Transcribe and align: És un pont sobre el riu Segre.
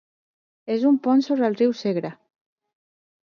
És 0.75 0.85
un 0.91 0.97
pont 1.07 1.21
sobre 1.27 1.45
el 1.49 1.59
riu 1.59 1.75
Segre. 1.81 2.13